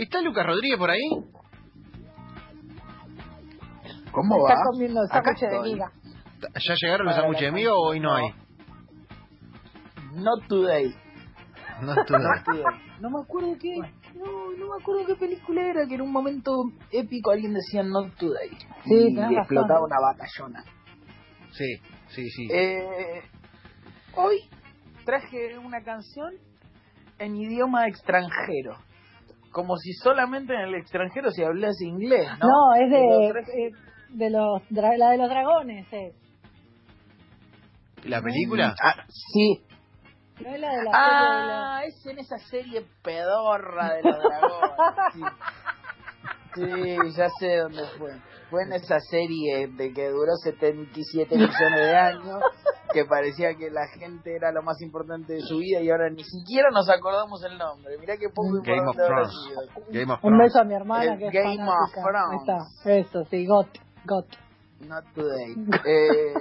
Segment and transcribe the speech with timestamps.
[0.00, 1.10] ¿Está Lucas Rodríguez por ahí?
[4.10, 4.60] ¿Cómo Está va?
[4.72, 5.92] comiendo Acá sándwich de miga.
[6.54, 8.30] ¿Ya llegaron los sándwiches de miga o hoy no hay?
[10.14, 10.94] Not today.
[11.82, 12.64] No, today.
[13.00, 13.76] No me acuerdo qué.
[14.14, 18.16] No, no me acuerdo qué película era, que en un momento épico alguien decía Not
[18.16, 18.48] today.
[18.84, 19.84] Sí, y explotaba razón.
[19.84, 20.64] una batallona.
[21.52, 21.76] Sí,
[22.08, 22.48] sí, sí.
[22.50, 23.20] Eh,
[24.16, 24.48] hoy
[25.04, 26.32] traje una canción
[27.18, 28.78] en idioma extranjero.
[29.50, 32.46] Como si solamente en el extranjero se hablase inglés, ¿no?
[32.46, 33.28] No, es de,
[33.66, 33.70] eh,
[34.10, 36.14] de los dra- la de los dragones, es.
[38.04, 38.74] ¿La película?
[38.82, 39.62] Ah, sí.
[40.40, 45.12] No es la de la Ah, es en esa serie pedorra de los dragones.
[45.12, 45.20] Sí.
[46.54, 48.10] Sí, ya sé dónde fue.
[48.50, 52.40] Fue en esa serie de que duró 77 millones de años,
[52.92, 56.24] que parecía que la gente era lo más importante de su vida y ahora ni
[56.24, 57.96] siquiera nos acordamos el nombre.
[57.98, 59.34] Mirá qué poco Game of importante habrá Thrones.
[59.48, 59.84] sido.
[60.00, 61.92] Game of Un beso a mi hermana El que es Game of.
[61.92, 62.30] Thrones.
[62.30, 63.68] Ahí está, eso, sí, got,
[64.04, 64.26] got.
[64.80, 65.54] Not today.
[65.86, 66.34] Eh,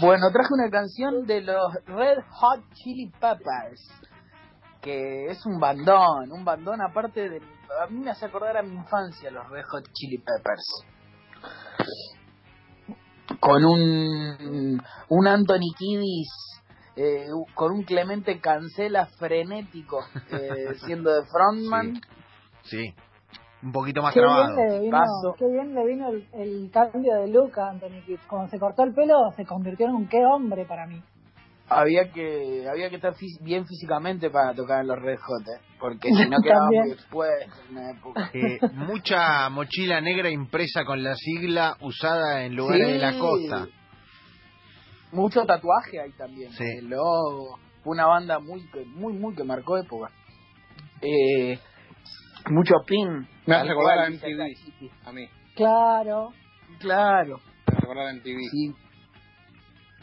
[0.00, 3.82] bueno, traje una canción de los Red Hot Chili Peppers,
[4.80, 7.42] que es un bandón, un bandón aparte de...
[7.82, 10.86] A mí me hace acordar a mi infancia los Red Hot Chili Peppers.
[13.46, 16.28] Con un, un Anthony Kiddis,
[16.96, 20.00] eh, con un Clemente Cancela frenético,
[20.32, 22.00] eh, siendo de frontman.
[22.64, 22.92] Sí.
[23.62, 24.56] Un poquito más Qué bien, trabado.
[24.56, 25.34] le vino, Paso.
[25.38, 28.18] qué bien le vino el, el cambio de look a Anthony Kidd.
[28.28, 31.02] Cuando se cortó el pelo, se convirtió en un qué hombre para mí.
[31.68, 35.60] Había que había que estar fí- bien físicamente para tocar en los Red Hot, ¿eh?
[35.80, 38.30] porque si no quedaba muy expuesto en una época.
[38.34, 42.92] Eh, mucha mochila negra impresa con la sigla usada en lugares Sí.
[42.92, 43.66] de la costa.
[45.12, 46.52] Mucho tatuaje ahí también.
[46.52, 46.64] Sí.
[46.78, 47.58] El logo.
[47.82, 50.10] Fue una banda muy, que- muy, muy que marcó época.
[51.00, 51.58] Eh,
[52.50, 53.26] mucho pin.
[53.46, 54.88] Me hace recordar a MTV.
[55.04, 55.28] A mí.
[55.54, 56.30] Claro.
[56.80, 57.38] Claro.
[57.38, 58.38] Me hace recordar a MTV.
[58.50, 58.74] Sí.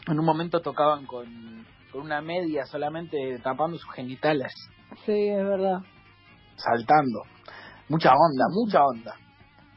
[0.06, 4.52] En un momento tocaban con, con una media solamente tapando sus genitales.
[5.06, 5.80] Sí, es verdad.
[6.56, 7.22] saltando.
[7.88, 9.14] Mucha onda, mucha onda.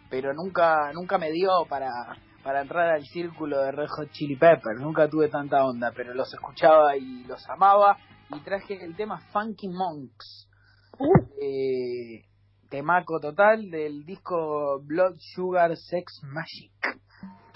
[0.10, 1.90] Pero nunca nunca me dio para,
[2.44, 4.80] para entrar al círculo de Red Hot Chili Peppers.
[4.80, 7.98] Nunca tuve tanta onda, pero los escuchaba y los amaba.
[8.30, 10.50] Y traje el tema Funky Monks.
[11.42, 12.24] Eh,
[12.70, 16.72] temaco total del disco Blood Sugar Sex Magic.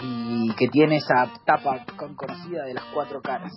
[0.03, 3.51] Y que tiene esa tapa con conocida de las cuatro caras.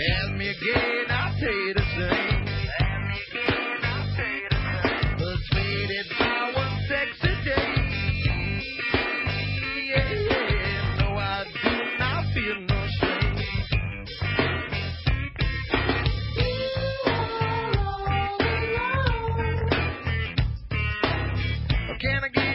[0.00, 2.46] Ask me again, I'll say the same.
[2.80, 5.16] Ask me again, I'll say the same.
[5.18, 7.70] But sweetie, that was sexy day.
[9.90, 13.36] Yeah, no, I do not feel no shame.
[16.36, 16.56] You
[17.06, 19.66] are all alone.
[22.00, 22.49] Can I get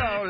[0.00, 0.29] no,